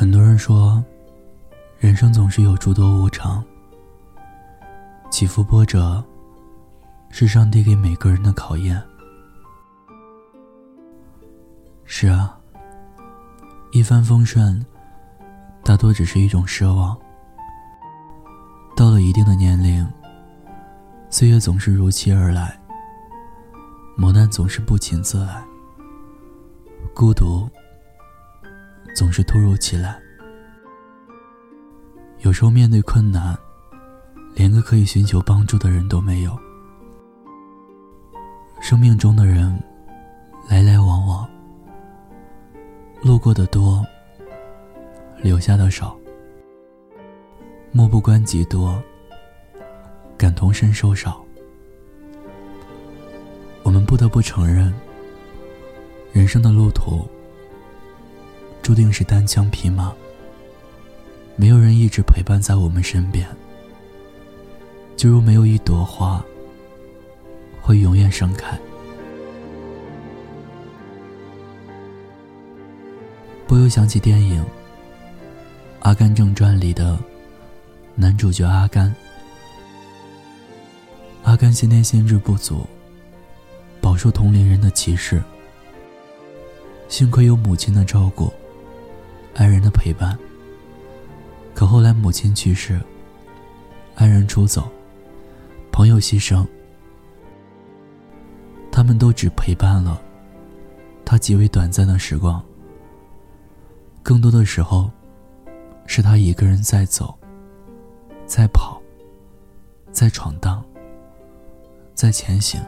[0.00, 0.80] 很多人说，
[1.80, 3.44] 人生总是有诸多无常，
[5.10, 6.00] 起伏波折，
[7.10, 8.80] 是上帝给每个人的考验。
[11.84, 12.38] 是啊，
[13.72, 14.64] 一帆风顺，
[15.64, 16.96] 大多只是一种奢望。
[18.76, 19.84] 到了一定的年龄，
[21.10, 22.56] 岁月总是如期而来，
[23.96, 25.42] 磨难总是不请自来，
[26.94, 27.50] 孤独。
[28.94, 29.96] 总是突如其来，
[32.18, 33.38] 有时候面对困难，
[34.34, 36.36] 连个可以寻求帮助的人都没有。
[38.60, 39.56] 生命中的人
[40.48, 41.28] 来来往往，
[43.00, 43.86] 路过的多，
[45.22, 45.96] 留下的少。
[47.70, 48.82] 漠不关己多，
[50.16, 51.24] 感同身受少。
[53.62, 54.74] 我们不得不承认，
[56.12, 57.06] 人生的路途。
[58.62, 59.92] 注定是单枪匹马，
[61.36, 63.26] 没有人一直陪伴在我们身边，
[64.96, 66.22] 就如没有一朵花
[67.62, 68.58] 会永远盛开。
[73.46, 74.42] 不由想起电影
[75.80, 76.98] 《阿甘正传》里的
[77.94, 78.94] 男主角阿甘。
[81.22, 82.66] 阿甘先天心智不足，
[83.80, 85.22] 饱受同龄人的歧视，
[86.88, 88.30] 幸亏有母亲的照顾。
[89.38, 90.18] 爱人的陪伴。
[91.54, 92.80] 可后来母亲去世，
[93.94, 94.68] 爱人出走，
[95.70, 96.44] 朋友牺牲，
[98.72, 100.02] 他们都只陪伴了
[101.04, 102.42] 他极为短暂的时光。
[104.02, 104.90] 更多的时候，
[105.86, 107.16] 是他一个人在走，
[108.26, 108.82] 在跑，
[109.92, 110.64] 在闯荡，
[111.94, 112.60] 在前行。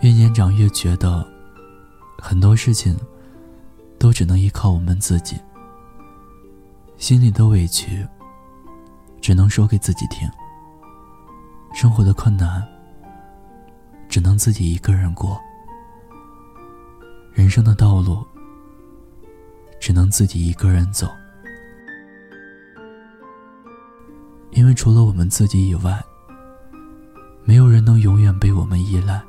[0.00, 1.26] 越年长越觉得，
[2.18, 2.96] 很多事情
[3.98, 5.36] 都只能依靠我们自己。
[6.96, 8.06] 心里的委屈，
[9.20, 10.28] 只能说给自己听；
[11.74, 12.64] 生活的困难，
[14.08, 15.36] 只能自己一个人过；
[17.32, 18.24] 人生的道路，
[19.80, 21.08] 只能自己一个人走。
[24.52, 26.00] 因为除了我们自己以外，
[27.44, 29.20] 没有人能永远被我们依赖。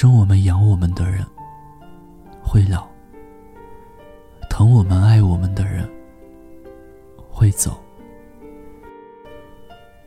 [0.00, 1.22] 生我们养我们的人
[2.42, 2.88] 会老，
[4.48, 5.86] 疼我们爱我们的人
[7.28, 7.78] 会走。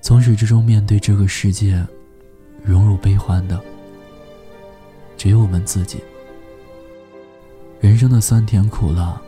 [0.01, 1.79] 从始至终面对这个世界，
[2.63, 3.61] 荣辱悲欢的
[5.15, 6.03] 只有我们自己。
[7.79, 9.21] 人生的酸甜苦辣，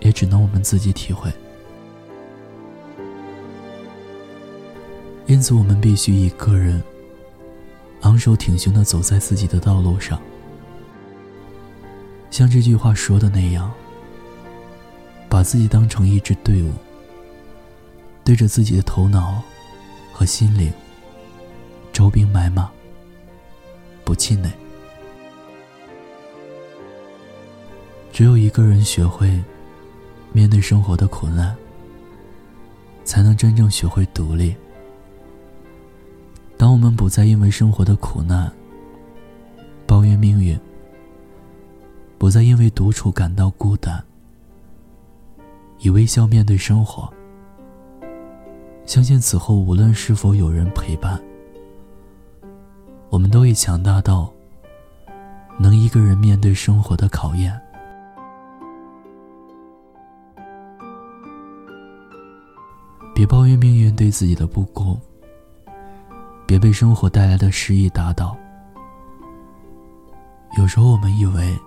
[0.00, 1.32] 也只能我们自己体会。
[5.24, 6.78] 因此，我们必须一个人。
[8.06, 10.22] 昂首挺胸的走在自己的道路上，
[12.30, 13.72] 像这句话说的那样，
[15.28, 16.70] 把自己当成一支队伍，
[18.22, 19.42] 对着自己的头脑
[20.12, 20.72] 和心灵，
[21.92, 22.70] 招兵买马，
[24.04, 24.52] 不气馁。
[28.12, 29.42] 只有一个人学会
[30.32, 31.56] 面对生活的苦难，
[33.04, 34.54] 才能真正学会独立。
[36.96, 38.50] 不再因为生活的苦难
[39.86, 40.58] 抱怨命运，
[42.16, 44.02] 不再因为独处感到孤单，
[45.78, 47.12] 以微笑面对生活，
[48.86, 51.22] 相信此后无论是否有人陪伴，
[53.10, 54.32] 我们都已强大到
[55.58, 57.60] 能一个人面对生活的考验。
[63.14, 64.98] 别抱怨命运对自己的不公。
[66.46, 68.36] 别被生活带来的失意打倒。
[70.56, 71.58] 有时候我们以为，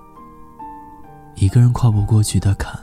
[1.36, 2.80] 一个人跨不过去的坎，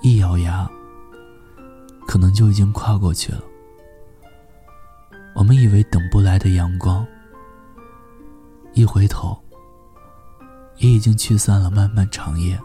[0.00, 0.68] 一咬牙，
[2.06, 3.40] 可能就已经跨过去了。
[5.34, 7.06] 我们以为等不来的阳光，
[8.74, 9.40] 一回头，
[10.78, 12.58] 也已经驱散了漫漫长夜。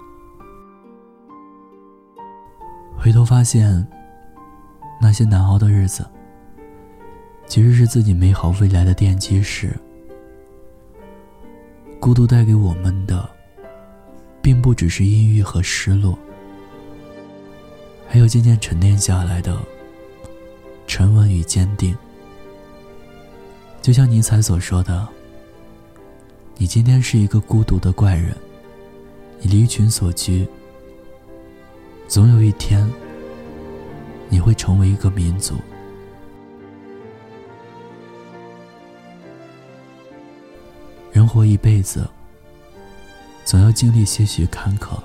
[2.97, 3.87] 回头发现，
[4.99, 6.05] 那些难熬的日子。
[7.47, 9.73] 其实是自己美好未来的奠基石。
[11.99, 13.27] 孤独带给我们的，
[14.41, 16.17] 并不只是阴郁和失落，
[18.07, 19.57] 还有渐渐沉淀下来的
[20.85, 21.97] 沉稳与坚定。
[23.81, 25.07] 就像尼采所说的
[26.57, 28.35] ：“你今天是一个孤独的怪人，
[29.39, 30.45] 你离群所居，
[32.07, 32.87] 总有一天，
[34.29, 35.55] 你会成为一个民族。”
[41.37, 42.09] 活一辈子，
[43.45, 44.97] 总要经历些许坎坷。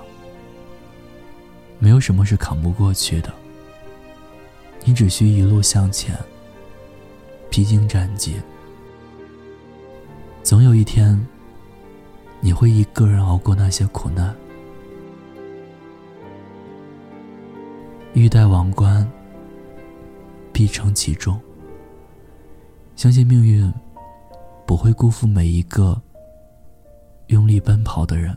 [1.77, 3.31] 没有什么是扛不过去的，
[4.83, 6.17] 你只需一路向前，
[7.51, 8.41] 披荆斩棘。
[10.41, 11.23] 总有一天，
[12.39, 14.35] 你会一个人熬过那些苦难。
[18.15, 19.07] 欲戴王冠，
[20.51, 21.39] 必承其重。
[22.95, 23.71] 相信命运
[24.65, 26.01] 不会辜负每一个
[27.53, 28.35] 力奔跑的人。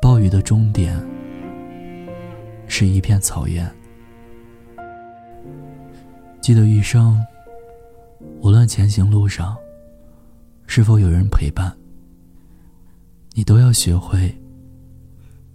[0.00, 0.96] 暴雨的终点
[2.68, 3.68] 是一片草原。
[6.40, 7.20] 记得余生，
[8.40, 9.56] 无论前行路上
[10.68, 11.76] 是否有人陪伴，
[13.32, 14.32] 你都要学会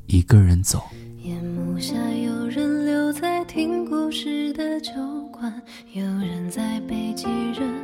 [0.07, 0.83] 一个人走。
[1.19, 4.91] 夜幕下有人留在听故事的酒
[5.31, 5.61] 馆，
[5.93, 7.78] 有人在北极人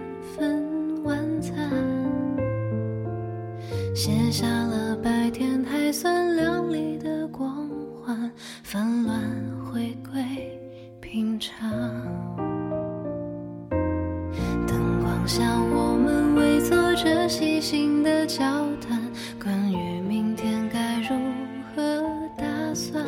[4.05, 7.67] 卸下了白天还算亮丽的光
[8.03, 8.31] 环，
[8.61, 9.19] 纷乱
[9.65, 10.23] 回归
[11.01, 11.67] 平常。
[14.67, 18.45] 灯光下，我们围坐着细心的交
[18.79, 19.01] 谈，
[19.43, 21.17] 关于明天该如
[21.75, 21.81] 何
[22.37, 23.03] 打算。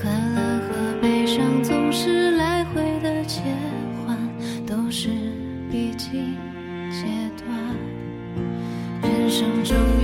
[0.00, 3.42] 快乐和悲伤总是来回的切
[4.06, 4.16] 换，
[4.64, 5.08] 都是
[5.72, 6.36] 必经。
[9.40, 9.99] 人生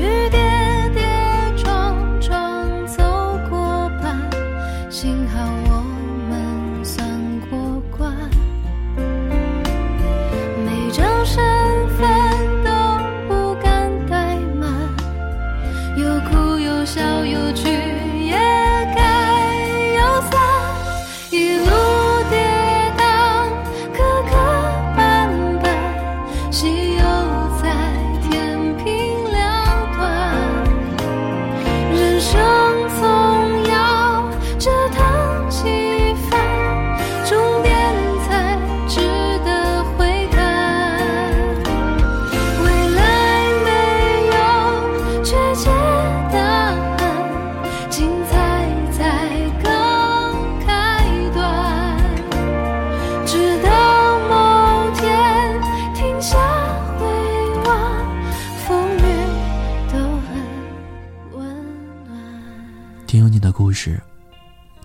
[63.27, 64.01] 有你的故事，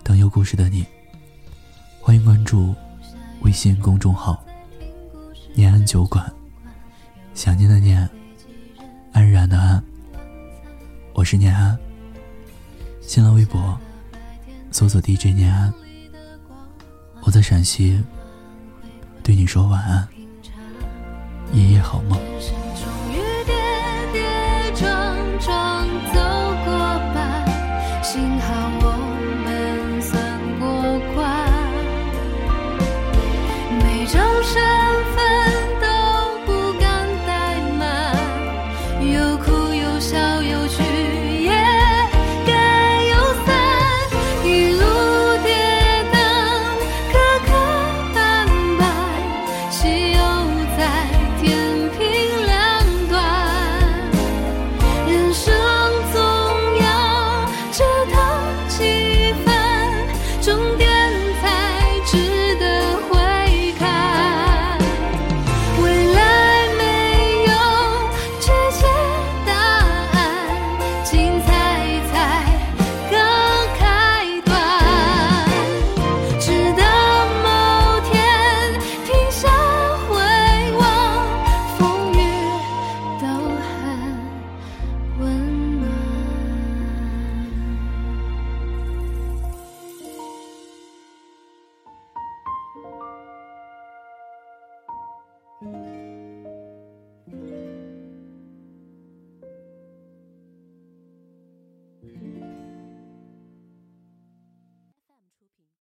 [0.01, 0.83] 等有故事的你。
[1.99, 2.73] 欢迎关注
[3.41, 4.43] 微信公众号
[5.53, 6.25] “念安酒馆”，
[7.35, 8.09] 想念的念，
[9.13, 9.79] 安然的安。
[11.13, 11.77] 我是念安。
[12.99, 13.79] 新浪微博
[14.71, 15.71] 搜索 DJ 念安。
[17.21, 18.03] 我在陕西，
[19.21, 20.07] 对你说晚安，
[21.53, 22.19] 一夜好梦。